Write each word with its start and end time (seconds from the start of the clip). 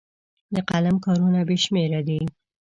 د 0.55 0.57
قلم 0.69 0.95
کارونه 1.05 1.39
بې 1.47 1.57
شمېره 1.63 2.01
دي. 2.07 2.19